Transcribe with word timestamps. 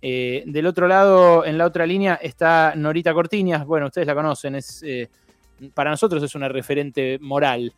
del 0.00 0.66
otro 0.66 0.88
lado, 0.88 1.44
en 1.44 1.58
la 1.58 1.66
otra 1.66 1.86
línea, 1.86 2.14
está 2.14 2.74
Norita 2.76 3.12
Cortiñas. 3.12 3.66
Bueno, 3.66 3.86
ustedes 3.86 4.06
la 4.06 4.14
conocen, 4.14 4.54
es, 4.54 4.84
para 5.74 5.90
nosotros 5.90 6.22
es 6.22 6.34
una 6.34 6.48
referente 6.48 7.18
moral. 7.20 7.72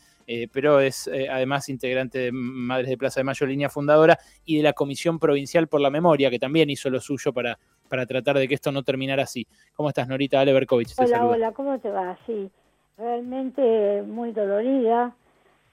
pero 0.53 0.81
es 0.81 1.09
además 1.09 1.69
integrante 1.69 2.19
de 2.19 2.33
Madres 2.33 2.89
de 2.89 2.97
Plaza 2.97 3.21
de 3.21 3.25
Mayo, 3.25 3.47
línea 3.47 3.69
fundadora, 3.69 4.19
y 4.45 4.59
de 4.59 4.63
la 4.63 4.73
Comisión 4.73 5.19
Provincial 5.19 5.67
por 5.67 5.81
la 5.81 5.91
Memoria, 5.91 6.31
que 6.31 6.39
también 6.39 6.71
hizo 6.71 6.89
lo 6.89 7.01
suyo 7.01 7.33
para, 7.33 7.59
para 7.89 8.07
tratar 8.07 8.39
de 8.39 8.47
que 8.47 8.55
esto 8.55 8.71
no 8.71 8.83
terminara 8.83 9.25
así. 9.25 9.47
¿Cómo 9.75 9.89
estás, 9.89 10.07
Norita? 10.07 10.41
Ale 10.41 10.53
Berkovich. 10.53 10.95
Hola, 10.99 11.27
hola, 11.27 11.53
¿cómo 11.53 11.79
te 11.81 11.91
va? 11.91 12.17
Sí, 12.27 12.49
realmente 12.97 14.03
muy 14.03 14.31
dolorida, 14.33 15.15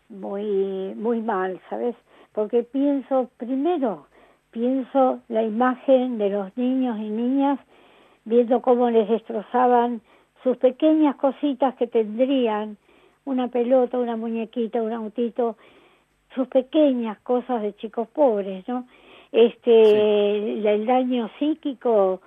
muy, 0.10 0.96
muy 0.96 1.22
mal, 1.22 1.62
¿sabes? 1.70 1.96
Porque 2.34 2.64
pienso, 2.64 3.30
primero, 3.38 4.08
pienso 4.58 5.20
la 5.30 5.44
imagen 5.44 6.18
de 6.18 6.30
los 6.32 6.58
niños 6.58 6.98
y 6.98 7.10
niñas 7.10 7.60
viendo 8.26 8.60
cómo 8.64 8.90
les 8.90 9.08
destrozaban 9.08 10.02
sus 10.42 10.58
pequeñas 10.58 11.16
cositas 11.18 11.76
que 11.76 11.86
tendrían, 11.86 12.78
una 13.26 13.50
pelota, 13.50 14.00
una 14.00 14.16
muñequita, 14.16 14.82
un 14.82 14.94
autito, 14.94 15.58
sus 16.34 16.48
pequeñas 16.48 17.20
cosas 17.20 17.62
de 17.62 17.76
chicos 17.76 18.08
pobres, 18.08 18.68
¿no? 18.68 18.88
Este, 19.32 20.54
el 20.54 20.86
daño 20.88 21.30
psíquico 21.38 22.22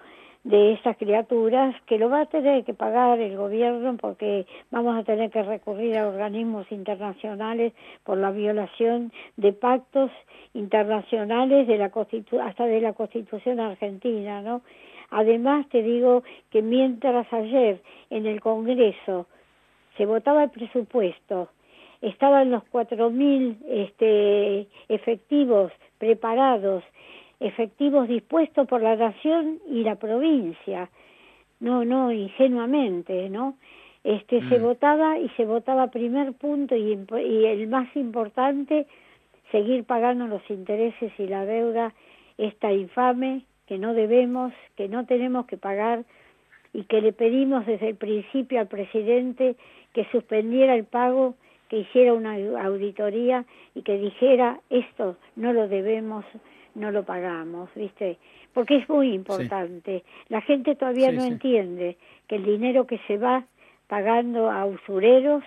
de 0.45 0.73
esas 0.73 0.97
criaturas 0.97 1.75
que 1.87 1.99
lo 1.99 2.09
va 2.09 2.23
a 2.23 2.27
tener 2.27 2.65
que 2.65 2.73
pagar 2.73 3.21
el 3.21 3.37
gobierno 3.37 3.97
porque 3.99 4.47
vamos 4.71 4.99
a 4.99 5.05
tener 5.05 5.31
que 5.31 5.43
recurrir 5.43 5.99
a 5.99 6.09
organismos 6.09 6.71
internacionales 6.73 7.75
por 8.05 8.17
la 8.17 8.31
violación 8.31 9.13
de 9.37 9.53
pactos 9.53 10.11
internacionales 10.55 11.67
de 11.67 11.77
la 11.77 11.93
hasta 12.43 12.67
de 12.67 12.81
la 12.81 12.95
Constitución 12.95 13.61
argentina, 13.61 14.41
¿no? 14.41 14.63
Además 15.11 15.69
te 15.69 15.83
digo 15.83 16.23
que 16.51 16.63
mientras 16.63 17.31
ayer 17.33 17.83
en 18.09 18.27
el 18.27 18.41
Congreso 18.41 19.27
se 19.97 20.07
votaba 20.07 20.45
el 20.45 20.51
presupuesto, 20.51 21.49
estaban 22.01 22.51
los 22.51 22.63
cuatro 22.71 23.11
mil 23.11 23.59
este, 23.69 24.67
efectivos 24.89 25.73
preparados 25.99 26.83
efectivos 27.41 28.07
dispuestos 28.07 28.69
por 28.69 28.83
la 28.83 28.97
nación 28.97 29.59
y 29.69 29.83
la 29.83 29.97
provincia. 29.97 30.91
No, 31.59 31.85
no, 31.85 32.13
ingenuamente, 32.13 33.29
¿no? 33.31 33.57
Este, 34.05 34.47
se 34.49 34.59
mm. 34.59 34.63
votaba 34.63 35.19
y 35.19 35.29
se 35.31 35.45
votaba 35.45 35.89
primer 35.89 36.33
punto 36.35 36.75
y, 36.77 36.99
y 37.23 37.45
el 37.45 37.69
más 37.69 37.95
importante, 37.97 38.87
seguir 39.51 39.85
pagando 39.85 40.27
los 40.27 40.43
intereses 40.49 41.13
y 41.19 41.27
la 41.27 41.45
deuda, 41.45 41.93
esta 42.39 42.73
infame 42.73 43.43
que 43.67 43.79
no 43.79 43.95
debemos, 43.95 44.53
que 44.77 44.89
no 44.89 45.05
tenemos 45.07 45.47
que 45.47 45.57
pagar 45.57 46.05
y 46.73 46.85
que 46.85 47.01
le 47.01 47.13
pedimos 47.13 47.67
desde 47.67 47.91
el 47.91 47.97
principio 47.97 48.61
al 48.61 48.69
presidente 48.69 49.57
que 49.93 50.05
suspendiera 50.13 50.75
el 50.75 50.85
pago, 50.85 51.35
que 51.69 51.79
hiciera 51.79 52.15
una 52.15 52.35
auditoría 52.65 53.45
y 53.75 53.83
que 53.83 53.99
dijera 53.99 54.61
esto 54.71 55.17
no 55.37 55.53
lo 55.53 55.69
debemos 55.69 56.25
no 56.75 56.91
lo 56.91 57.05
pagamos, 57.05 57.71
¿viste? 57.75 58.19
Porque 58.53 58.77
es 58.77 58.89
muy 58.89 59.13
importante. 59.13 60.05
La 60.29 60.41
gente 60.41 60.75
todavía 60.75 61.13
no 61.13 61.25
entiende 61.25 61.97
que 62.27 62.37
el 62.37 62.45
dinero 62.45 62.87
que 62.87 62.99
se 63.07 63.17
va 63.17 63.45
pagando 63.87 64.51
a 64.51 64.67
usureros 64.67 65.43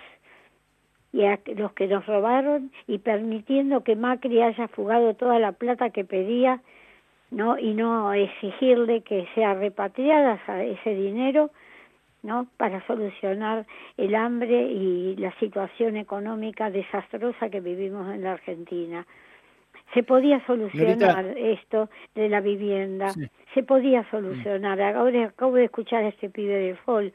y 1.12 1.24
a 1.24 1.38
los 1.56 1.72
que 1.72 1.86
nos 1.86 2.04
robaron 2.06 2.72
y 2.86 2.98
permitiendo 2.98 3.82
que 3.84 3.96
Macri 3.96 4.42
haya 4.42 4.68
fugado 4.68 5.14
toda 5.14 5.38
la 5.38 5.52
plata 5.52 5.90
que 5.90 6.04
pedía, 6.04 6.60
¿no? 7.30 7.58
Y 7.58 7.74
no 7.74 8.12
exigirle 8.12 9.02
que 9.02 9.26
sea 9.34 9.54
repatriada 9.54 10.40
ese 10.62 10.94
dinero, 10.94 11.50
¿no? 12.22 12.48
Para 12.56 12.84
solucionar 12.86 13.64
el 13.96 14.14
hambre 14.14 14.62
y 14.64 15.14
la 15.16 15.32
situación 15.38 15.96
económica 15.96 16.70
desastrosa 16.70 17.48
que 17.48 17.60
vivimos 17.60 18.12
en 18.12 18.24
la 18.24 18.32
Argentina 18.32 19.06
se 19.92 20.02
podía 20.02 20.44
solucionar 20.46 21.26
esto 21.36 21.88
de 22.14 22.28
la 22.28 22.40
vivienda, 22.40 23.12
se 23.52 23.62
podía 23.62 24.08
solucionar. 24.10 24.80
Ahora 24.80 25.26
acabo 25.26 25.54
de 25.54 25.64
escuchar 25.64 26.04
a 26.04 26.08
este 26.08 26.30
pibe 26.30 26.54
del 26.54 26.76
FOL. 26.78 27.12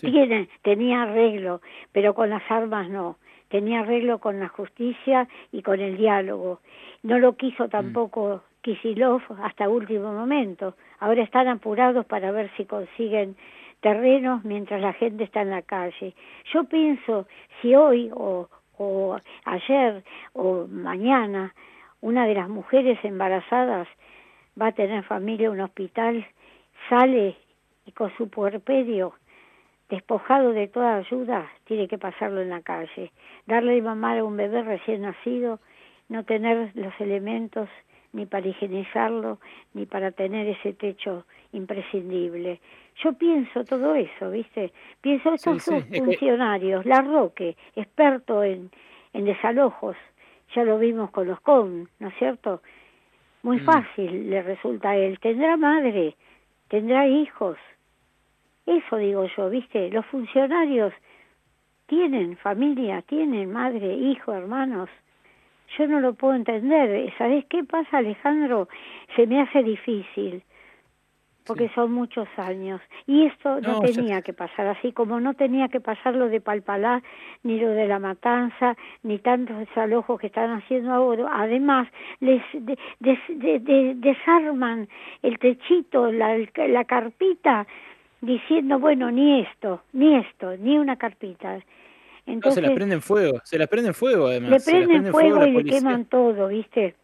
Tiene, 0.00 0.48
tenía 0.62 1.02
arreglo, 1.02 1.60
pero 1.92 2.14
con 2.14 2.30
las 2.30 2.42
armas 2.50 2.88
no. 2.88 3.18
Tenía 3.48 3.80
arreglo 3.80 4.18
con 4.18 4.40
la 4.40 4.48
justicia 4.48 5.28
y 5.52 5.62
con 5.62 5.80
el 5.80 5.98
diálogo. 5.98 6.60
No 7.02 7.18
lo 7.18 7.36
quiso 7.36 7.66
mm. 7.66 7.68
tampoco 7.68 8.42
Kisilov 8.62 9.20
hasta 9.42 9.68
último 9.68 10.12
momento. 10.12 10.74
Ahora 11.00 11.22
están 11.22 11.48
apurados 11.48 12.06
para 12.06 12.32
ver 12.32 12.50
si 12.56 12.64
consiguen 12.64 13.36
terrenos 13.80 14.44
mientras 14.44 14.80
la 14.80 14.92
gente 14.94 15.24
está 15.24 15.42
en 15.42 15.50
la 15.50 15.62
calle. 15.62 16.14
Yo 16.52 16.64
pienso, 16.64 17.26
si 17.60 17.74
hoy 17.74 18.10
o, 18.14 18.48
o 18.82 19.18
ayer 19.44 20.02
o 20.32 20.66
mañana 20.68 21.54
una 22.00 22.26
de 22.26 22.34
las 22.34 22.48
mujeres 22.48 22.98
embarazadas 23.04 23.86
va 24.60 24.68
a 24.68 24.72
tener 24.72 25.04
familia 25.04 25.46
en 25.46 25.52
un 25.52 25.60
hospital, 25.60 26.26
sale 26.88 27.36
y 27.86 27.92
con 27.92 28.14
su 28.16 28.28
puerperio 28.28 29.14
despojado 29.88 30.52
de 30.52 30.68
toda 30.68 30.96
ayuda, 30.96 31.46
tiene 31.64 31.86
que 31.86 31.98
pasarlo 31.98 32.40
en 32.40 32.48
la 32.48 32.62
calle. 32.62 33.12
Darle 33.46 33.74
de 33.74 33.82
mamar 33.82 34.18
a 34.18 34.24
un 34.24 34.36
bebé 34.36 34.62
recién 34.62 35.02
nacido, 35.02 35.60
no 36.08 36.24
tener 36.24 36.72
los 36.74 36.94
elementos 36.98 37.68
ni 38.12 38.26
para 38.26 38.46
higienizarlo, 38.46 39.38
ni 39.74 39.86
para 39.86 40.10
tener 40.12 40.46
ese 40.48 40.72
techo 40.74 41.24
imprescindible. 41.52 42.60
Yo 43.02 43.14
pienso 43.14 43.64
todo 43.64 43.94
eso, 43.94 44.30
¿viste? 44.30 44.72
Pienso 45.00 45.32
estos 45.32 45.64
funcionarios, 45.64 46.84
La 46.84 47.00
Roque, 47.00 47.56
experto 47.74 48.44
en, 48.44 48.70
en 49.12 49.24
desalojos, 49.24 49.96
ya 50.54 50.64
lo 50.64 50.78
vimos 50.78 51.10
con 51.10 51.26
los 51.26 51.40
CON, 51.40 51.88
¿no 51.98 52.08
es 52.08 52.14
cierto? 52.18 52.62
Muy 53.42 53.58
mm. 53.58 53.64
fácil 53.64 54.30
le 54.30 54.42
resulta 54.42 54.90
a 54.90 54.96
él. 54.96 55.18
Tendrá 55.18 55.56
madre, 55.56 56.16
tendrá 56.68 57.06
hijos. 57.06 57.56
Eso 58.66 58.96
digo 58.96 59.26
yo, 59.36 59.50
¿viste? 59.50 59.90
Los 59.90 60.06
funcionarios 60.06 60.92
tienen 61.86 62.36
familia, 62.36 63.02
tienen 63.02 63.52
madre, 63.52 63.94
hijo, 63.94 64.32
hermanos. 64.32 64.88
Yo 65.78 65.86
no 65.86 66.00
lo 66.00 66.14
puedo 66.14 66.34
entender. 66.34 67.12
¿Sabes 67.18 67.44
qué 67.46 67.64
pasa, 67.64 67.98
Alejandro? 67.98 68.68
Se 69.16 69.26
me 69.26 69.40
hace 69.40 69.62
difícil 69.62 70.42
porque 71.46 71.68
son 71.74 71.92
muchos 71.92 72.28
años. 72.36 72.80
Y 73.06 73.26
esto 73.26 73.60
no, 73.60 73.80
tenía 73.80 74.22
que 74.22 74.32
pasar, 74.32 74.66
así 74.68 74.92
como 74.92 75.20
no 75.20 75.34
tenía 75.34 75.68
que 75.68 75.80
pasar 75.80 76.14
lo 76.14 76.28
de 76.28 76.40
Palpalá, 76.40 77.02
ni 77.42 77.58
lo 77.58 77.70
de 77.70 77.88
la 77.88 77.98
matanza, 77.98 78.76
ni 79.02 79.18
tantos 79.18 79.58
desalojos 79.58 80.20
que 80.20 80.28
están 80.28 80.50
haciendo 80.50 80.92
ahora. 80.92 81.28
Además, 81.32 81.88
les 82.20 82.42
desarman 83.00 84.88
el 85.22 85.38
techito, 85.38 86.12
la, 86.12 86.38
la 86.68 86.84
carpita, 86.84 87.66
diciendo, 88.20 88.78
bueno, 88.78 89.10
ni 89.10 89.40
esto, 89.40 89.82
ni 89.92 90.14
esto, 90.16 90.56
ni 90.56 90.78
una 90.78 90.96
carpita. 90.96 91.58
Entonces, 92.26 92.62
se 92.62 92.68
la 92.68 92.74
prenden 92.74 93.02
fuego, 93.02 93.40
se 93.44 93.58
la 93.58 93.66
prenden 93.66 93.94
fuego 93.94 94.28
además. 94.28 94.50
Le 94.50 94.60
prenden, 94.60 95.06
fuego, 95.12 95.44
y 95.44 95.62
le 95.62 95.64
queman 95.64 96.04
todo, 96.04 96.48
¿viste? 96.48 96.94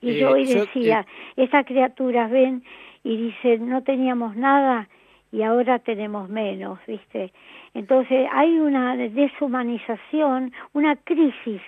Y 0.00 0.16
yo 0.16 0.30
hoy 0.30 0.50
eh, 0.50 0.60
decía, 0.60 1.06
eh, 1.36 1.44
esas 1.44 1.66
criaturas 1.66 2.30
ven 2.30 2.62
y 3.02 3.16
dice, 3.16 3.58
no 3.58 3.82
teníamos 3.82 4.36
nada 4.36 4.88
y 5.32 5.42
ahora 5.42 5.80
tenemos 5.80 6.28
menos, 6.28 6.78
¿viste? 6.86 7.32
Entonces 7.74 8.28
hay 8.32 8.58
una 8.58 8.96
deshumanización, 8.96 10.52
una 10.72 10.96
crisis 10.96 11.60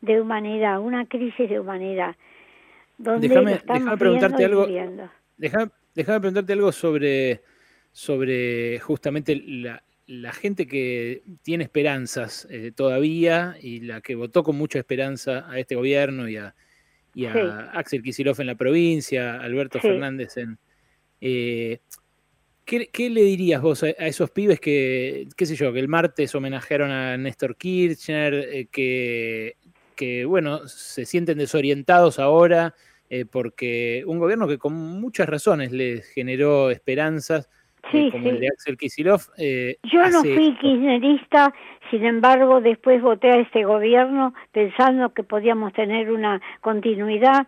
de 0.00 0.20
humanidad, 0.20 0.80
una 0.80 1.06
crisis 1.06 1.48
de 1.48 1.58
humanidad. 1.58 2.16
Donde 2.98 3.28
déjame, 3.28 3.56
preguntarte 3.96 4.44
algo. 4.44 4.66
Déjame, 5.38 5.70
preguntarte 5.94 6.52
algo 6.52 6.70
sobre, 6.70 7.40
sobre 7.92 8.78
justamente 8.78 9.36
la, 9.36 9.82
la 10.10 10.32
gente 10.32 10.66
que 10.66 11.22
tiene 11.42 11.62
esperanzas 11.62 12.48
eh, 12.50 12.72
todavía 12.74 13.56
y 13.62 13.80
la 13.80 14.00
que 14.00 14.16
votó 14.16 14.42
con 14.42 14.56
mucha 14.56 14.80
esperanza 14.80 15.48
a 15.48 15.60
este 15.60 15.76
gobierno 15.76 16.28
y 16.28 16.36
a, 16.36 16.56
y 17.14 17.26
a 17.26 17.70
Axel 17.74 18.02
Kicillof 18.02 18.40
en 18.40 18.48
la 18.48 18.56
provincia, 18.56 19.40
Alberto 19.40 19.78
Fernández 19.78 20.36
en, 20.36 20.58
eh, 21.20 21.78
¿qué, 22.64 23.10
le 23.10 23.22
dirías 23.22 23.62
vos 23.62 23.84
a, 23.84 23.88
esos 23.88 24.30
pibes 24.32 24.58
que, 24.58 25.28
qué 25.36 25.46
sé 25.46 25.54
yo, 25.54 25.72
que 25.72 25.78
el 25.78 25.86
martes 25.86 26.34
homenajearon 26.34 26.90
a 26.90 27.16
Néstor 27.16 27.56
Kirchner, 27.56 28.34
eh, 28.34 28.66
que, 28.66 29.58
que, 29.94 30.24
bueno, 30.24 30.66
se 30.66 31.04
sienten 31.04 31.38
desorientados 31.38 32.18
ahora 32.18 32.74
eh, 33.10 33.26
porque 33.26 34.04
un 34.06 34.18
gobierno 34.18 34.46
que 34.48 34.58
con 34.58 34.72
muchas 34.72 35.28
razones 35.28 35.70
les 35.70 36.06
generó 36.06 36.70
esperanzas, 36.70 37.48
como 37.82 38.28
el 38.28 38.40
de 38.40 38.48
Axel 38.48 38.76
Kicillof. 38.76 39.28
Yo 39.38 40.08
no 40.10 40.22
fui 40.22 40.56
kirchnerista, 40.60 41.52
sin 41.90 42.04
embargo, 42.04 42.60
después 42.60 43.02
voté 43.02 43.30
a 43.30 43.40
este 43.40 43.64
gobierno 43.64 44.34
pensando 44.52 45.12
que 45.12 45.22
podíamos 45.22 45.72
tener 45.72 46.10
una 46.10 46.40
continuidad 46.60 47.46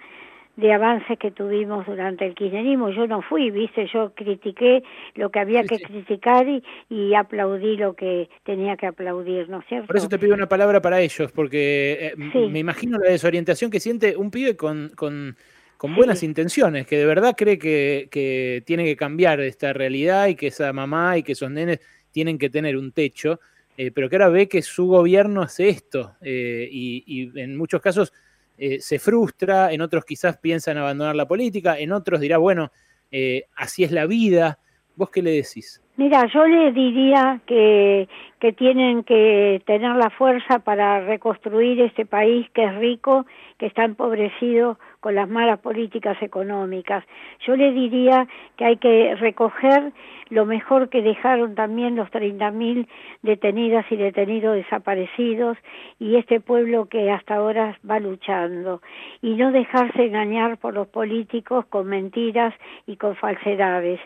de 0.56 0.72
avances 0.72 1.18
que 1.18 1.30
tuvimos 1.30 1.86
durante 1.86 2.26
el 2.26 2.34
kirchnerismo. 2.34 2.90
Yo 2.90 3.06
no 3.06 3.22
fui, 3.22 3.50
viste, 3.50 3.88
yo 3.92 4.12
critiqué 4.14 4.82
lo 5.14 5.30
que 5.30 5.40
había 5.40 5.64
que 5.64 5.78
criticar 5.78 6.46
y, 6.46 6.62
y, 6.90 7.14
aplaudí 7.14 7.76
lo 7.76 7.94
que 7.94 8.28
tenía 8.44 8.76
que 8.76 8.86
aplaudir, 8.86 9.48
¿no 9.48 9.60
es 9.60 9.66
cierto? 9.66 9.86
Por 9.86 9.96
eso 9.96 10.08
te 10.08 10.18
pido 10.18 10.34
una 10.34 10.48
palabra 10.48 10.82
para 10.82 11.00
ellos, 11.00 11.32
porque 11.32 12.12
eh, 12.12 12.48
me 12.50 12.58
imagino 12.58 12.98
la 12.98 13.10
desorientación 13.10 13.70
que 13.70 13.80
siente 13.80 14.16
un 14.16 14.30
pibe 14.30 14.56
con, 14.56 14.90
con, 14.94 15.36
con 15.82 15.96
buenas 15.96 16.22
intenciones, 16.22 16.86
que 16.86 16.96
de 16.96 17.06
verdad 17.06 17.34
cree 17.36 17.58
que, 17.58 18.06
que 18.08 18.62
tiene 18.64 18.84
que 18.84 18.94
cambiar 18.94 19.40
esta 19.40 19.72
realidad 19.72 20.28
y 20.28 20.36
que 20.36 20.46
esa 20.46 20.72
mamá 20.72 21.18
y 21.18 21.24
que 21.24 21.32
esos 21.32 21.50
nenes 21.50 21.80
tienen 22.12 22.38
que 22.38 22.48
tener 22.50 22.76
un 22.76 22.92
techo. 22.92 23.40
Eh, 23.76 23.90
pero 23.90 24.08
que 24.08 24.14
ahora 24.14 24.28
ve 24.28 24.46
que 24.46 24.62
su 24.62 24.86
gobierno 24.86 25.42
hace 25.42 25.70
esto 25.70 26.12
eh, 26.20 26.68
y, 26.70 27.02
y, 27.04 27.40
en 27.40 27.56
muchos 27.56 27.80
casos 27.80 28.12
eh, 28.56 28.78
se 28.78 29.00
frustra, 29.00 29.72
en 29.72 29.80
otros 29.80 30.04
quizás 30.04 30.38
piensan 30.38 30.78
abandonar 30.78 31.16
la 31.16 31.26
política, 31.26 31.76
en 31.76 31.90
otros 31.90 32.20
dirá, 32.20 32.38
bueno, 32.38 32.70
eh, 33.10 33.46
así 33.56 33.82
es 33.82 33.90
la 33.90 34.06
vida. 34.06 34.60
¿Vos 34.94 35.10
qué 35.10 35.20
le 35.20 35.32
decís? 35.32 35.82
Mira, 35.96 36.28
yo 36.32 36.46
le 36.46 36.70
diría 36.70 37.40
que, 37.44 38.08
que 38.38 38.52
tienen 38.52 39.02
que 39.02 39.60
tener 39.66 39.96
la 39.96 40.10
fuerza 40.10 40.60
para 40.60 41.00
reconstruir 41.00 41.80
este 41.80 42.06
país 42.06 42.48
que 42.54 42.62
es 42.62 42.74
rico, 42.76 43.26
que 43.58 43.66
está 43.66 43.84
empobrecido 43.84 44.78
con 45.02 45.16
las 45.16 45.28
malas 45.28 45.58
políticas 45.58 46.16
económicas. 46.22 47.04
Yo 47.44 47.56
le 47.56 47.72
diría 47.72 48.28
que 48.56 48.64
hay 48.64 48.76
que 48.76 49.16
recoger 49.16 49.92
lo 50.30 50.46
mejor 50.46 50.90
que 50.90 51.02
dejaron 51.02 51.56
también 51.56 51.96
los 51.96 52.08
30.000 52.10 52.86
detenidas 53.22 53.84
y 53.90 53.96
detenidos 53.96 54.54
desaparecidos 54.54 55.58
y 55.98 56.14
este 56.16 56.38
pueblo 56.38 56.86
que 56.86 57.10
hasta 57.10 57.34
ahora 57.34 57.76
va 57.88 57.98
luchando 57.98 58.80
y 59.20 59.34
no 59.34 59.50
dejarse 59.50 60.06
engañar 60.06 60.56
por 60.58 60.72
los 60.72 60.86
políticos 60.86 61.66
con 61.66 61.88
mentiras 61.88 62.54
y 62.86 62.96
con 62.96 63.16
falsedades. 63.16 63.98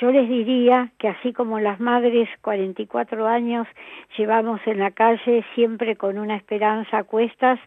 Yo 0.00 0.10
les 0.10 0.28
diría 0.28 0.90
que 0.98 1.08
así 1.08 1.32
como 1.32 1.60
las 1.60 1.78
madres 1.78 2.28
44 2.40 3.28
años 3.28 3.68
llevamos 4.18 4.60
en 4.66 4.80
la 4.80 4.90
calle 4.90 5.44
siempre 5.54 5.94
con 5.94 6.18
una 6.18 6.34
esperanza 6.34 6.98
a 6.98 7.04
cuestas 7.04 7.60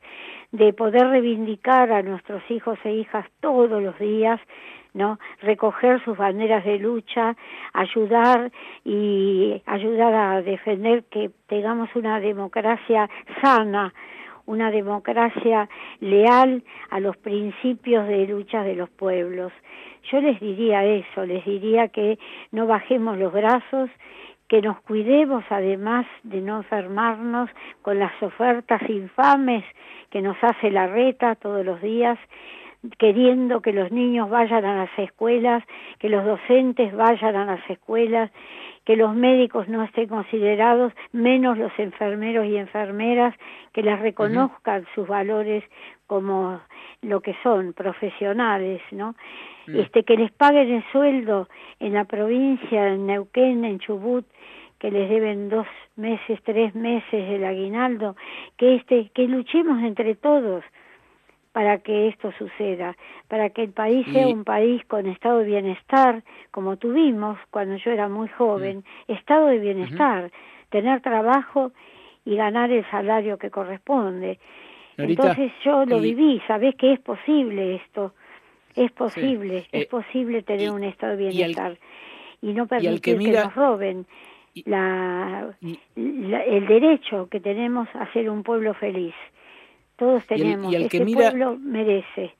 de 0.51 0.73
poder 0.73 1.07
reivindicar 1.07 1.89
a 1.91 2.01
nuestros 2.01 2.41
hijos 2.51 2.77
e 2.83 2.91
hijas 2.91 3.25
todos 3.39 3.81
los 3.81 3.97
días, 3.97 4.41
¿no? 4.93 5.19
Recoger 5.41 6.03
sus 6.03 6.17
banderas 6.17 6.65
de 6.65 6.79
lucha, 6.79 7.37
ayudar 7.73 8.51
y 8.83 9.61
ayudar 9.65 10.13
a 10.13 10.41
defender 10.41 11.05
que 11.05 11.31
tengamos 11.47 11.95
una 11.95 12.19
democracia 12.19 13.09
sana, 13.41 13.93
una 14.47 14.71
democracia 14.71 15.69
leal 15.99 16.63
a 16.89 16.99
los 16.99 17.15
principios 17.17 18.07
de 18.07 18.25
lucha 18.25 18.63
de 18.63 18.75
los 18.75 18.89
pueblos. 18.89 19.53
Yo 20.11 20.19
les 20.19 20.39
diría 20.39 20.83
eso, 20.85 21.25
les 21.25 21.45
diría 21.45 21.89
que 21.89 22.17
no 22.51 22.65
bajemos 22.65 23.17
los 23.17 23.31
brazos, 23.31 23.89
que 24.47 24.61
nos 24.61 24.79
cuidemos 24.81 25.43
además 25.49 26.05
de 26.23 26.41
no 26.41 26.57
enfermarnos 26.57 27.49
con 27.81 27.99
las 27.99 28.13
ofertas 28.23 28.81
infames 28.89 29.63
que 30.09 30.21
nos 30.21 30.37
hace 30.41 30.71
la 30.71 30.87
reta 30.87 31.35
todos 31.35 31.65
los 31.65 31.81
días, 31.81 32.17
queriendo 32.97 33.61
que 33.61 33.73
los 33.73 33.91
niños 33.91 34.29
vayan 34.29 34.63
a 34.63 34.77
las 34.77 34.99
escuelas, 34.99 35.63
que 35.99 36.07
los 36.07 36.23
docentes 36.23 36.95
vayan 36.95 37.35
a 37.35 37.45
las 37.45 37.69
escuelas, 37.69 38.31
que 38.87 38.95
los 38.95 39.13
médicos 39.13 39.67
no 39.67 39.83
estén 39.83 40.07
considerados, 40.07 40.93
menos 41.11 41.57
los 41.57 41.77
enfermeros 41.77 42.45
y 42.45 42.55
enfermeras, 42.55 43.35
que 43.73 43.83
les 43.83 43.99
reconozcan 43.99 44.85
sus 44.95 45.05
valores 45.05 45.61
como 46.07 46.61
lo 47.01 47.19
que 47.19 47.35
son, 47.43 47.73
profesionales, 47.73 48.81
¿no? 48.91 49.13
Mm. 49.67 49.79
Este, 49.79 50.03
que 50.03 50.15
les 50.15 50.31
paguen 50.31 50.71
el 50.71 50.85
sueldo 50.93 51.49
en 51.81 51.91
la 51.95 52.05
provincia, 52.05 52.87
en 52.87 53.07
Neuquén, 53.07 53.65
en 53.65 53.79
Chubut, 53.79 54.25
que 54.79 54.89
les 54.89 55.09
deben 55.09 55.49
dos 55.49 55.67
meses, 55.97 56.39
tres 56.45 56.73
meses 56.73 57.29
el 57.29 57.43
aguinaldo, 57.43 58.15
que 58.55 58.75
este, 58.75 59.11
que 59.13 59.27
luchemos 59.27 59.83
entre 59.83 60.15
todos 60.15 60.63
para 61.57 61.79
que 61.79 62.09
esto 62.09 62.31
suceda, 62.37 62.95
para 63.27 63.49
que 63.49 63.63
el 63.63 63.71
país 63.71 64.05
sea 64.13 64.27
un 64.27 64.43
país 64.43 64.85
con 64.85 65.07
estado 65.07 65.39
de 65.39 65.45
bienestar, 65.45 66.21
como 66.51 66.77
tuvimos 66.77 67.39
cuando 67.49 67.77
yo 67.77 67.89
era 67.89 68.07
muy 68.07 68.27
joven, 68.27 68.83
mm. 69.07 69.11
estado 69.13 69.47
de 69.47 69.57
bienestar, 69.57 70.29
tener 70.69 71.01
trabajo 71.01 71.71
y 72.25 72.35
ganar 72.35 72.69
el 72.69 72.87
salario 72.91 73.39
que 73.39 73.49
corresponde. 73.49 74.37
Entonces 74.99 75.51
yo 75.65 75.83
lo 75.85 75.99
viví, 75.99 76.39
sabés 76.45 76.75
que 76.75 76.93
es 76.93 76.99
posible 76.99 77.77
esto, 77.77 78.13
es 78.75 78.91
posible, 78.91 79.65
es 79.71 79.85
eh, 79.85 79.87
posible 79.89 80.43
tener 80.43 80.69
un 80.69 80.83
estado 80.83 81.17
de 81.17 81.29
bienestar 81.29 81.75
y, 82.39 82.53
no 82.53 82.67
permitir 82.67 83.01
que, 83.01 83.31
nos 83.31 83.55
roben 83.55 84.05
la, 84.65 85.55
el 85.95 86.67
derecho 86.67 87.27
que 87.31 87.39
tenemos 87.39 87.87
a 87.95 88.13
ser 88.13 88.29
un 88.29 88.43
pueblo 88.43 88.75
feliz. 88.75 89.15
Todos 89.97 90.25
tenemos, 90.27 90.71
y 90.71 90.75
este 90.75 91.05
pueblo 91.05 91.57
merece. 91.57 92.33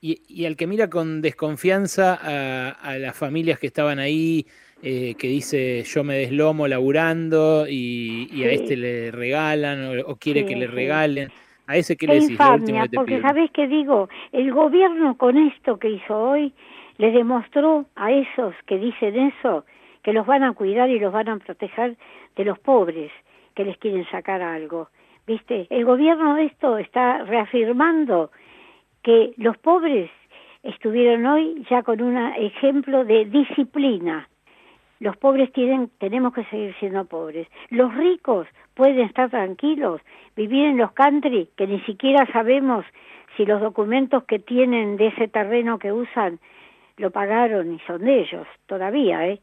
Y, 0.00 0.22
y 0.28 0.46
al 0.46 0.56
que 0.56 0.66
mira 0.66 0.88
con 0.88 1.20
desconfianza 1.20 2.14
a, 2.14 2.98
las 2.98 3.16
familias 3.16 3.58
que 3.58 3.66
estaban 3.66 3.98
ahí, 3.98 4.46
eh, 4.82 5.14
que 5.18 5.28
dice 5.28 5.82
yo 5.82 6.04
me 6.04 6.14
deslomo 6.16 6.68
laburando 6.68 7.66
y, 7.68 8.44
a 8.44 8.50
este 8.50 8.76
le 8.76 9.10
regalan 9.10 10.02
o, 10.06 10.16
quiere 10.16 10.44
que 10.46 10.56
le 10.56 10.66
regalen. 10.66 11.30
¿A 11.66 11.76
ese 11.76 11.96
qué, 11.96 12.06
le 12.06 12.14
decís? 12.14 12.30
Infamia, 12.32 12.86
porque 12.94 13.20
sabes 13.22 13.50
qué 13.52 13.66
digo, 13.66 14.08
el 14.32 14.52
gobierno 14.52 15.16
con 15.16 15.38
esto 15.38 15.78
que 15.78 15.88
hizo 15.88 16.16
hoy 16.16 16.52
le 16.98 17.10
demostró 17.10 17.86
a 17.96 18.12
esos 18.12 18.54
que 18.66 18.78
dicen 18.78 19.16
eso 19.16 19.64
que 20.02 20.12
los 20.12 20.26
van 20.26 20.42
a 20.42 20.52
cuidar 20.52 20.90
y 20.90 20.98
los 20.98 21.12
van 21.12 21.28
a 21.30 21.38
proteger 21.38 21.96
de 22.36 22.44
los 22.44 22.58
pobres 22.58 23.10
que 23.54 23.64
les 23.64 23.78
quieren 23.78 24.06
sacar 24.10 24.42
algo. 24.42 24.90
¿Viste? 25.26 25.66
El 25.70 25.84
gobierno 25.84 26.34
de 26.34 26.44
esto 26.46 26.78
está 26.78 27.24
reafirmando 27.24 28.30
que 29.02 29.32
los 29.36 29.56
pobres 29.58 30.10
estuvieron 30.62 31.24
hoy 31.26 31.64
ya 31.70 31.82
con 31.82 32.02
un 32.02 32.16
ejemplo 32.36 33.04
de 33.04 33.24
disciplina. 33.26 34.28
Los 35.00 35.16
pobres 35.16 35.52
tienen, 35.52 35.90
tenemos 35.98 36.32
que 36.32 36.44
seguir 36.44 36.74
siendo 36.78 37.04
pobres. 37.04 37.48
Los 37.70 37.94
ricos 37.94 38.46
pueden 38.74 39.00
estar 39.00 39.30
tranquilos, 39.30 40.00
vivir 40.36 40.66
en 40.66 40.78
los 40.78 40.92
country, 40.92 41.48
que 41.56 41.66
ni 41.66 41.80
siquiera 41.80 42.26
sabemos 42.32 42.84
si 43.36 43.44
los 43.44 43.60
documentos 43.60 44.24
que 44.24 44.38
tienen 44.38 44.96
de 44.96 45.08
ese 45.08 45.28
terreno 45.28 45.78
que 45.78 45.92
usan 45.92 46.38
lo 46.96 47.10
pagaron 47.10 47.72
y 47.72 47.78
son 47.80 48.04
de 48.04 48.20
ellos, 48.20 48.46
todavía, 48.66 49.26
¿eh? 49.26 49.40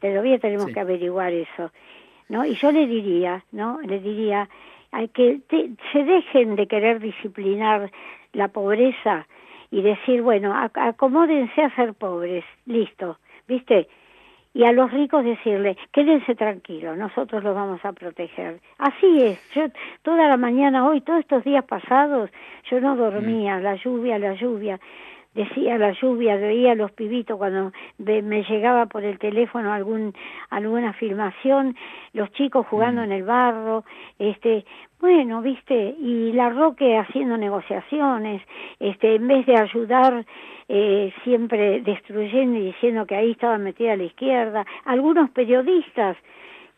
Todavía 0.00 0.38
tenemos 0.38 0.66
que 0.66 0.80
averiguar 0.80 1.32
eso, 1.32 1.72
¿no? 2.28 2.44
Y 2.44 2.54
yo 2.54 2.70
le 2.70 2.86
diría, 2.86 3.44
¿no? 3.50 3.80
Le 3.80 3.98
diría, 3.98 4.48
que 5.12 5.40
se 5.92 6.04
dejen 6.04 6.56
de 6.56 6.66
querer 6.66 7.00
disciplinar 7.00 7.90
la 8.32 8.48
pobreza 8.48 9.26
y 9.70 9.82
decir, 9.82 10.22
bueno, 10.22 10.54
acomódense 10.74 11.62
a 11.62 11.74
ser 11.74 11.94
pobres, 11.94 12.44
listo, 12.66 13.18
¿viste? 13.46 13.88
y 14.56 14.64
a 14.64 14.72
los 14.72 14.90
ricos 14.90 15.22
decirle, 15.22 15.76
quédense 15.92 16.34
tranquilos, 16.34 16.96
nosotros 16.96 17.44
los 17.44 17.54
vamos 17.54 17.84
a 17.84 17.92
proteger. 17.92 18.58
Así 18.78 19.22
es, 19.22 19.38
yo 19.54 19.66
toda 20.00 20.28
la 20.28 20.38
mañana 20.38 20.88
hoy, 20.88 21.02
todos 21.02 21.20
estos 21.20 21.44
días 21.44 21.62
pasados, 21.66 22.30
yo 22.70 22.80
no 22.80 22.96
dormía, 22.96 23.58
mm. 23.58 23.62
la 23.62 23.74
lluvia, 23.74 24.18
la 24.18 24.32
lluvia, 24.32 24.80
decía 25.36 25.76
la 25.78 25.92
lluvia, 25.92 26.36
veía 26.36 26.72
a 26.72 26.74
los 26.74 26.90
pibitos 26.92 27.36
cuando 27.36 27.70
me 27.98 28.42
llegaba 28.42 28.86
por 28.86 29.04
el 29.04 29.18
teléfono 29.18 29.72
algún 29.72 30.14
alguna 30.50 30.94
filmación, 30.94 31.76
los 32.14 32.32
chicos 32.32 32.66
jugando 32.66 33.02
mm. 33.02 33.04
en 33.04 33.12
el 33.12 33.22
barro, 33.22 33.84
este, 34.18 34.64
bueno, 34.98 35.42
viste, 35.42 35.94
y 36.00 36.32
la 36.32 36.48
Roque 36.48 36.96
haciendo 36.96 37.36
negociaciones, 37.36 38.42
este, 38.80 39.16
en 39.16 39.28
vez 39.28 39.44
de 39.44 39.56
ayudar 39.56 40.24
eh, 40.68 41.12
siempre 41.22 41.82
destruyendo 41.82 42.58
y 42.58 42.66
diciendo 42.72 43.06
que 43.06 43.14
ahí 43.14 43.32
estaba 43.32 43.58
metida 43.58 43.94
la 43.94 44.04
izquierda, 44.04 44.64
algunos 44.84 45.30
periodistas 45.30 46.16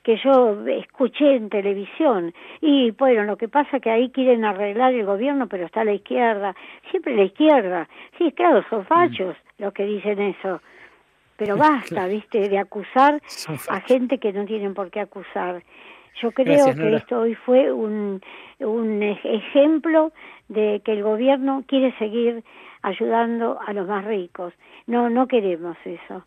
que 0.03 0.17
yo 0.25 0.67
escuché 0.69 1.37
en 1.37 1.51
televisión 1.51 2.33
y 2.61 2.93
bueno, 2.93 3.25
lo 3.25 3.37
que 3.37 3.49
pasa 3.49 3.77
es 3.77 3.83
que 3.83 3.91
ahí 3.91 4.11
quieren 4.11 4.45
arreglar 4.45 4.95
el 4.95 5.05
gobierno 5.05 5.49
pero 5.49 5.67
está 5.67 5.85
la 5.85 5.93
izquierda, 5.93 6.55
siempre 6.91 7.17
la 7.17 7.25
izquierda, 7.25 7.89
sí, 8.17 8.33
claro, 8.33 8.65
son 8.71 8.83
mm. 8.83 8.87
fachos 8.87 9.37
los 9.59 9.73
que 9.73 9.85
dicen 9.85 10.19
eso, 10.21 10.61
pero 11.37 11.57
basta, 11.59 12.07
viste, 12.07 12.49
de 12.49 12.59
acusar 12.59 13.21
a 13.69 13.81
gente 13.81 14.19
que 14.19 14.33
no 14.33 14.45
tienen 14.45 14.75
por 14.75 14.91
qué 14.91 15.01
acusar. 15.01 15.63
Yo 16.21 16.33
creo 16.33 16.75
que 16.75 16.97
esto 16.97 17.21
hoy 17.21 17.37
fue 17.37 17.71
un, 17.73 18.21
un 18.59 19.03
ejemplo 19.03 20.11
de 20.49 20.83
que 20.85 20.93
el 20.93 21.05
gobierno 21.05 21.63
quiere 21.69 21.97
seguir 21.99 22.43
ayudando 22.83 23.59
a 23.65 23.73
los 23.73 23.87
más 23.87 24.05
ricos. 24.05 24.53
No, 24.87 25.11
no 25.11 25.29
queremos 25.29 25.77
eso. 25.85 26.25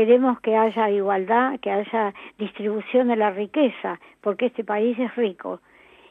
Queremos 0.00 0.40
que 0.40 0.56
haya 0.56 0.88
igualdad, 0.88 1.60
que 1.60 1.70
haya 1.70 2.14
distribución 2.38 3.08
de 3.08 3.16
la 3.16 3.32
riqueza, 3.32 4.00
porque 4.22 4.46
este 4.46 4.64
país 4.64 4.98
es 4.98 5.14
rico 5.14 5.60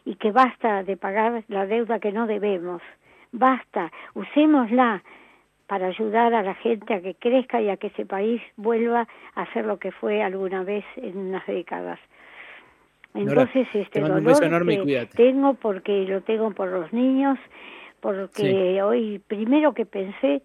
y 0.06 0.14
que 0.14 0.32
basta 0.32 0.84
de 0.84 0.96
pagar 0.96 1.44
la 1.48 1.66
deuda 1.66 1.98
que 2.00 2.12
no 2.12 2.28
debemos. 2.28 2.84
basta, 3.32 3.92
usémosla 4.14 5.02
para 5.66 5.88
ayudar 5.88 6.36
a 6.36 6.44
la 6.44 6.54
gente 6.54 6.94
a 6.94 7.02
que 7.02 7.16
crezca 7.16 7.64
y 7.64 7.70
a 7.70 7.78
que 7.78 7.88
ese 7.88 8.06
país 8.06 8.40
vuelva 8.58 9.08
a 9.34 9.52
ser 9.54 9.66
lo 9.66 9.80
que 9.80 9.92
fue 9.92 10.22
alguna 10.22 10.64
vez 10.64 10.86
en 10.98 11.18
unas 11.18 11.48
décadas. 11.48 12.00
Entonces, 13.16 13.68
este 13.74 14.02
dolor 14.02 14.44
enorme 14.44 14.84
que 14.86 15.08
tengo 15.16 15.56
porque 15.56 16.06
lo 16.06 16.22
tengo 16.22 16.52
por 16.52 16.70
los 16.70 16.94
niños, 16.94 17.40
porque 18.02 18.84
hoy 18.84 19.20
primero 19.28 19.74
que 19.74 19.88
pensé 19.88 20.44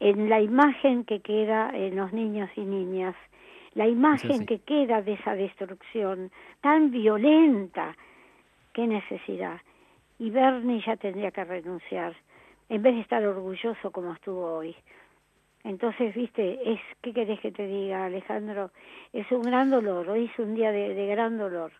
en 0.00 0.30
la 0.30 0.40
imagen 0.40 1.04
que 1.04 1.20
queda 1.20 1.70
en 1.74 1.96
los 1.96 2.12
niños 2.12 2.50
y 2.56 2.62
niñas, 2.62 3.14
la 3.74 3.86
imagen 3.86 4.46
que 4.46 4.58
queda 4.58 5.02
de 5.02 5.12
esa 5.12 5.34
destrucción 5.34 6.32
tan 6.60 6.90
violenta, 6.90 7.96
qué 8.72 8.86
necesidad. 8.86 9.60
Y 10.18 10.30
Bernie 10.30 10.82
ya 10.84 10.96
tendría 10.96 11.30
que 11.30 11.44
renunciar 11.44 12.16
en 12.68 12.82
vez 12.82 12.94
de 12.94 13.00
estar 13.02 13.24
orgulloso 13.24 13.90
como 13.92 14.14
estuvo 14.14 14.44
hoy. 14.56 14.74
Entonces, 15.62 16.14
viste, 16.14 16.58
es, 16.72 16.80
¿qué 17.02 17.12
querés 17.12 17.38
que 17.40 17.52
te 17.52 17.66
diga, 17.66 18.06
Alejandro? 18.06 18.70
Es 19.12 19.30
un 19.30 19.42
gran 19.42 19.70
dolor, 19.70 20.08
hoy 20.08 20.30
es 20.32 20.38
un 20.38 20.54
día 20.54 20.72
de, 20.72 21.06
gran 21.06 21.36
dolor. 21.36 21.72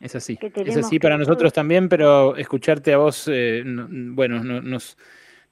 Es 0.00 0.16
así, 0.16 0.38
es 0.40 0.76
así 0.78 0.98
para 0.98 1.18
nosotros 1.18 1.52
también, 1.52 1.90
pero 1.90 2.34
escucharte 2.36 2.94
a 2.94 2.98
vos, 2.98 3.28
eh, 3.30 3.62
bueno, 3.66 4.42
nos, 4.42 4.96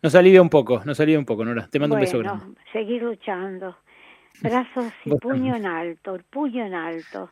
nos 0.02 0.14
alivia 0.14 0.42
un 0.42 0.48
poco, 0.48 0.82
nos 0.84 1.00
alivia 1.00 1.18
un 1.18 1.24
poco, 1.24 1.44
Nora. 1.44 1.68
Te 1.70 1.78
mando 1.78 1.96
un 1.96 2.00
beso 2.00 2.18
grande. 2.18 2.44
seguir 2.72 3.02
luchando. 3.02 3.76
Brazos 4.42 4.92
y 5.04 5.10
puño 5.16 5.56
en 5.56 5.66
alto, 5.66 6.14
el 6.14 6.22
puño 6.22 6.64
en 6.64 6.74
alto 6.74 7.30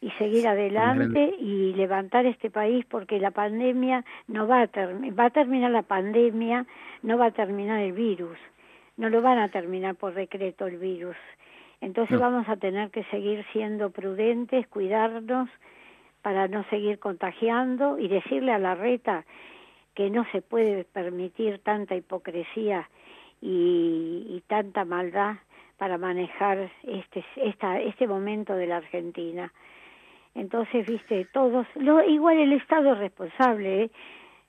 y 0.00 0.10
seguir 0.12 0.48
adelante 0.48 1.34
y 1.38 1.74
levantar 1.74 2.26
este 2.26 2.50
país 2.50 2.84
porque 2.86 3.20
la 3.20 3.30
pandemia 3.30 4.04
no 4.26 4.48
va 4.48 4.62
a 4.62 4.66
terminar, 4.66 5.18
va 5.18 5.26
a 5.26 5.30
terminar 5.30 5.70
la 5.70 5.82
pandemia, 5.82 6.66
no 7.02 7.18
va 7.18 7.26
a 7.26 7.30
terminar 7.30 7.80
el 7.80 7.92
virus, 7.92 8.36
no 8.96 9.10
lo 9.10 9.22
van 9.22 9.38
a 9.38 9.50
terminar 9.50 9.94
por 9.94 10.14
decreto 10.14 10.66
el 10.66 10.78
virus. 10.78 11.16
Entonces 11.80 12.18
vamos 12.18 12.48
a 12.48 12.56
tener 12.56 12.90
que 12.90 13.04
seguir 13.04 13.44
siendo 13.52 13.90
prudentes, 13.90 14.66
cuidarnos 14.68 15.48
para 16.22 16.48
no 16.48 16.64
seguir 16.70 16.98
contagiando 16.98 17.98
y 17.98 18.08
decirle 18.08 18.52
a 18.52 18.58
la 18.58 18.74
reta 18.74 19.24
que 19.94 20.10
no 20.10 20.24
se 20.32 20.42
puede 20.42 20.84
permitir 20.84 21.58
tanta 21.60 21.94
hipocresía 21.94 22.88
y, 23.40 24.42
tanta 24.46 24.84
maldad 24.84 25.36
para 25.78 25.98
manejar 25.98 26.70
este, 26.84 27.24
esta, 27.36 27.80
este 27.80 28.06
momento 28.06 28.54
de 28.54 28.66
la 28.66 28.76
Argentina. 28.76 29.52
Entonces, 30.34 30.86
viste, 30.86 31.26
todos, 31.32 31.66
lo, 31.74 32.02
igual 32.04 32.38
el 32.38 32.52
Estado 32.52 32.92
es 32.92 32.98
responsable, 32.98 33.84
¿eh? 33.84 33.90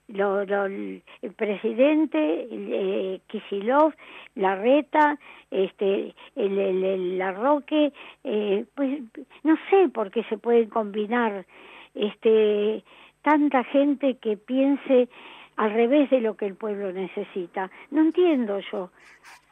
lo, 0.08 0.42
el 0.42 1.02
presidente, 1.36 2.46
eh, 2.50 3.20
Kisilov, 3.26 3.94
la 4.34 4.54
Reta, 4.56 5.18
este, 5.50 6.14
el, 6.36 6.58
el, 6.58 6.84
el 6.84 7.18
la 7.18 7.32
Roque, 7.32 7.92
eh, 8.22 8.64
pues 8.74 9.02
no 9.42 9.56
sé 9.70 9.88
por 9.88 10.10
qué 10.10 10.24
se 10.24 10.38
pueden 10.38 10.68
combinar 10.68 11.46
este 11.94 12.82
tanta 13.22 13.64
gente 13.64 14.18
que 14.18 14.36
piense 14.36 15.08
al 15.56 15.72
revés 15.72 16.10
de 16.10 16.20
lo 16.20 16.36
que 16.36 16.46
el 16.46 16.56
pueblo 16.56 16.92
necesita. 16.92 17.70
No 17.90 18.02
entiendo 18.02 18.58
yo. 18.72 18.90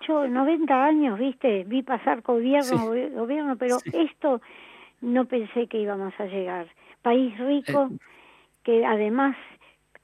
Yo 0.06 0.26
90 0.26 0.84
años, 0.84 1.18
viste, 1.18 1.64
vi 1.64 1.82
pasar 1.82 2.22
gobierno, 2.22 2.86
gobierno, 3.14 3.56
pero 3.56 3.78
esto 3.92 4.40
no 5.00 5.24
pensé 5.26 5.66
que 5.68 5.78
íbamos 5.78 6.12
a 6.18 6.26
llegar. 6.26 6.66
País 7.02 7.36
rico 7.38 7.88
eh, 7.90 7.96
que 8.64 8.84
además 8.84 9.36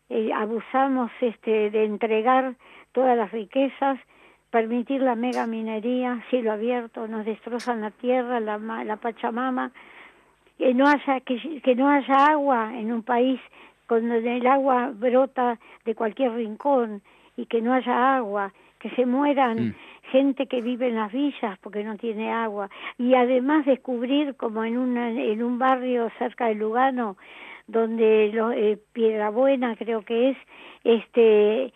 eh, 0.09 0.31
abusamos 0.33 1.11
este 1.21 1.71
de 1.71 1.85
entregar 1.85 2.55
todas 2.93 3.17
las 3.17 3.31
riquezas, 3.31 3.99
permitir 4.51 5.03
la 5.03 5.15
mega 5.15 5.47
minería, 5.47 6.25
cielo 6.31 6.53
abierto, 6.53 7.07
nos 7.07 7.25
destrozan 7.25 7.81
la 7.81 7.91
tierra, 7.91 8.41
la, 8.41 8.59
la 8.59 8.97
Pachamama, 8.97 9.73
que 10.57 10.75
no 10.75 10.89
haya 10.89 11.21
que, 11.21 11.61
que 11.63 11.75
no 11.77 11.89
haya 11.89 12.27
agua 12.27 12.73
en 12.75 12.93
un 12.93 13.03
país 13.03 13.41
donde 13.89 14.37
el 14.37 14.47
agua 14.47 14.93
brota 14.95 15.59
de 15.85 15.95
cualquier 15.95 16.33
rincón 16.33 17.03
y 17.37 17.47
que 17.47 17.63
no 17.63 17.73
haya 17.73 18.17
agua, 18.17 18.53
que 18.79 18.91
se 18.91 19.07
mueran 19.07 19.69
mm 19.69 19.75
gente 20.11 20.47
que 20.47 20.61
vive 20.61 20.89
en 20.89 20.97
las 20.97 21.13
villas 21.13 21.59
porque 21.61 21.85
no 21.85 21.97
tiene 21.97 22.33
agua. 22.33 22.71
Y 22.99 23.15
además 23.15 23.67
descubrir 23.67 24.35
como 24.37 24.65
en 24.65 24.79
una, 24.79 25.11
en 25.11 25.43
un 25.43 25.59
barrio 25.59 26.11
cerca 26.19 26.47
de 26.47 26.55
Lugano 26.55 27.17
donde 27.67 28.31
lo, 28.33 28.51
eh, 28.53 28.79
Buena 29.33 29.77
creo 29.77 30.03
que 30.03 30.31
es 30.31 30.37
este 30.85 31.73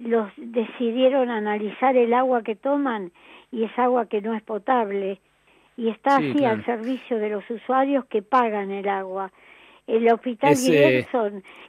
los 0.00 0.32
decidieron 0.36 1.30
analizar 1.30 1.96
el 1.96 2.12
agua 2.12 2.42
que 2.42 2.56
toman 2.56 3.12
y 3.52 3.62
es 3.64 3.78
agua 3.78 4.06
que 4.06 4.20
no 4.20 4.34
es 4.34 4.42
potable. 4.42 5.20
Y 5.76 5.88
está 5.88 6.16
así 6.16 6.44
al 6.44 6.64
servicio 6.66 7.18
de 7.18 7.30
los 7.30 7.48
usuarios 7.48 8.04
que 8.06 8.20
pagan 8.20 8.70
el 8.70 8.88
agua 8.88 9.32
el 9.86 10.08
hospital 10.10 10.52
Ese... 10.52 11.06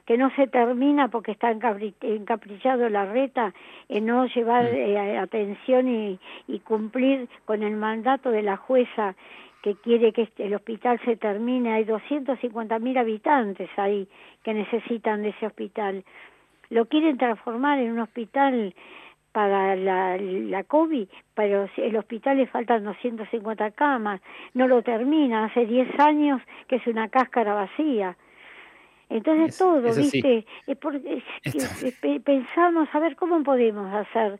que 0.06 0.16
no 0.16 0.30
se 0.36 0.46
termina 0.46 1.08
porque 1.08 1.32
está 1.32 1.50
encaprichado 1.50 2.88
la 2.88 3.06
reta 3.06 3.52
en 3.88 4.06
no 4.06 4.26
llevar 4.26 4.64
mm. 4.64 4.76
eh, 4.76 5.18
atención 5.18 5.88
y, 5.88 6.18
y 6.46 6.60
cumplir 6.60 7.28
con 7.44 7.62
el 7.62 7.76
mandato 7.76 8.30
de 8.30 8.42
la 8.42 8.56
jueza 8.56 9.14
que 9.64 9.76
quiere 9.76 10.12
que 10.12 10.22
este, 10.22 10.44
el 10.44 10.54
hospital 10.54 11.00
se 11.06 11.16
termine. 11.16 11.72
Hay 11.72 11.84
250 11.84 12.78
mil 12.80 12.98
habitantes 12.98 13.70
ahí 13.78 14.06
que 14.42 14.52
necesitan 14.52 15.22
de 15.22 15.30
ese 15.30 15.46
hospital. 15.46 16.04
Lo 16.68 16.84
quieren 16.84 17.16
transformar 17.16 17.78
en 17.78 17.92
un 17.92 18.00
hospital 18.00 18.74
para 19.34 19.74
la, 19.74 20.16
la 20.16 20.62
COVID, 20.62 21.08
pero 21.34 21.68
el 21.76 21.96
hospital 21.96 22.36
le 22.36 22.46
faltan 22.46 22.84
250 22.84 23.72
camas, 23.72 24.20
no 24.54 24.68
lo 24.68 24.80
termina, 24.82 25.46
hace 25.46 25.66
10 25.66 25.98
años 25.98 26.40
que 26.68 26.76
es 26.76 26.86
una 26.86 27.08
cáscara 27.08 27.52
vacía. 27.52 28.16
Entonces 29.08 29.58
todo, 29.58 29.82
¿viste? 29.82 30.46
pensamos 32.24 32.88
a 32.92 32.98
ver 33.00 33.16
cómo 33.16 33.42
podemos 33.42 33.92
hacer 33.92 34.38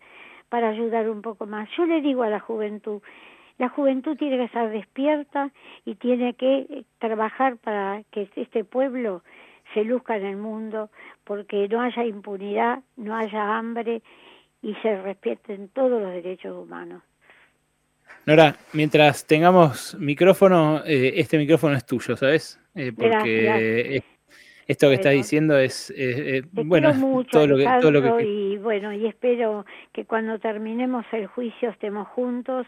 para 0.49 0.69
ayudar 0.69 1.11
un 1.11 1.23
poco 1.23 1.45
más. 1.45 1.69
Yo 1.77 1.87
le 1.87 2.01
digo 2.01 2.23
a 2.23 2.29
la 2.29 2.39
juventud, 2.39 3.03
la 3.59 3.69
juventud 3.71 4.17
tiene 4.17 4.37
que 4.37 4.45
estar 4.45 4.71
despierta 4.71 5.51
y 5.85 5.97
tiene 5.97 6.35
que 6.35 6.59
eh, 6.59 6.85
trabajar 7.01 7.57
para 7.57 8.05
que 8.13 8.29
este 8.37 8.63
pueblo 8.63 9.25
se 9.73 9.83
luzca 9.83 10.17
en 10.17 10.27
el 10.27 10.37
mundo, 10.37 10.89
porque 11.25 11.67
no 11.69 11.81
haya 11.81 12.05
impunidad, 12.05 12.79
no 12.97 13.17
haya 13.17 13.57
hambre 13.57 14.03
y 14.65 14.75
se 14.77 15.01
respeten 15.03 15.69
todos 15.69 16.01
los 16.01 16.11
derechos 16.11 16.57
humanos. 16.57 17.03
Nora, 18.25 18.57
mientras 18.73 19.27
tengamos 19.27 19.95
micrófono, 20.01 20.83
eh, 20.87 21.13
este 21.17 21.37
micrófono 21.37 21.77
es 21.77 21.85
tuyo, 21.85 22.17
¿sabes? 22.17 22.59
Eh, 22.75 22.91
porque 22.97 24.03
esto 24.67 24.89
que 24.89 24.95
estás 24.95 25.13
diciendo 25.13 25.59
es, 25.59 25.93
bueno, 26.53 26.91
todo 27.31 27.47
lo 27.47 27.59
que, 27.59 27.69
todo 27.83 27.91
lo 27.91 28.17
que... 28.17 28.25
Y 28.25 28.57
bueno, 28.57 28.95
y 28.95 29.07
espero 29.07 29.67
que 29.93 30.07
cuando 30.07 30.39
terminemos 30.39 31.05
el 31.13 31.27
juicio 31.27 31.69
estemos 31.69 32.09
juntos 32.09 32.67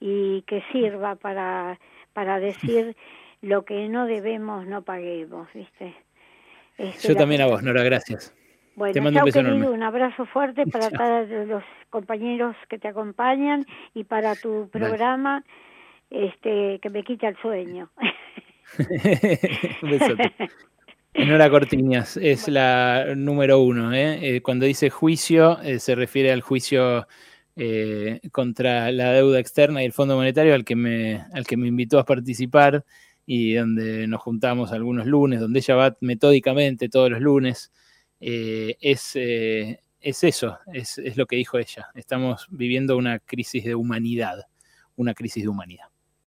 y 0.00 0.42
que 0.42 0.64
sirva 0.72 1.14
para, 1.14 1.78
para 2.12 2.40
decir 2.40 2.96
lo 3.40 3.64
que 3.64 3.88
no 3.88 4.06
debemos, 4.06 4.66
no 4.66 4.82
paguemos, 4.82 5.46
¿viste? 5.54 5.94
Este, 6.76 7.08
Yo 7.08 7.14
también 7.14 7.42
a 7.42 7.46
vos, 7.46 7.62
Nora, 7.62 7.84
gracias. 7.84 8.34
Bueno, 8.76 9.12
chao, 9.12 9.26
querido, 9.26 9.72
un 9.72 9.82
abrazo 9.82 10.26
fuerte 10.26 10.66
para 10.72 10.90
todos 10.90 11.48
los 11.48 11.62
compañeros 11.90 12.56
que 12.68 12.78
te 12.78 12.88
acompañan 12.88 13.64
y 13.94 14.04
para 14.04 14.34
tu 14.34 14.68
programa 14.70 15.44
este 16.10 16.78
que 16.80 16.90
me 16.90 17.02
quita 17.04 17.28
el 17.28 17.36
sueño. 17.38 17.90
un 19.82 19.90
besote. 19.90 20.32
Nora 21.16 21.48
Cortiñas 21.48 22.16
es 22.16 22.48
la 22.48 23.14
número 23.14 23.60
uno. 23.60 23.92
¿eh? 23.92 24.36
Eh, 24.36 24.42
cuando 24.42 24.66
dice 24.66 24.90
juicio, 24.90 25.60
eh, 25.62 25.78
se 25.78 25.94
refiere 25.94 26.32
al 26.32 26.40
juicio 26.40 27.06
contra 28.32 28.90
la 28.90 29.12
deuda 29.12 29.38
externa 29.38 29.80
y 29.80 29.86
el 29.86 29.92
Fondo 29.92 30.16
Monetario 30.16 30.56
al 30.56 30.64
que, 30.64 30.74
me, 30.74 31.24
al 31.32 31.46
que 31.46 31.56
me 31.56 31.68
invitó 31.68 32.00
a 32.00 32.04
participar 32.04 32.84
y 33.26 33.54
donde 33.54 34.08
nos 34.08 34.20
juntamos 34.22 34.72
algunos 34.72 35.06
lunes, 35.06 35.38
donde 35.38 35.60
ella 35.60 35.76
va 35.76 35.96
metódicamente 36.00 36.88
todos 36.88 37.10
los 37.10 37.20
lunes 37.20 37.70
eh, 38.26 38.78
es, 38.80 39.16
eh, 39.16 39.80
es, 40.00 40.24
eso, 40.24 40.58
es, 40.72 40.96
es 40.96 41.18
lo 41.18 41.26
que 41.26 41.36
dijo 41.36 41.58
ella. 41.58 41.88
Estamos 41.94 42.46
viviendo 42.50 42.96
una 42.96 43.18
crisis 43.18 43.64
de 43.64 43.74
humanidad, 43.74 44.46
una 44.96 45.12
crisis 45.12 45.42
de 45.42 45.50
humanidad. 45.50 45.88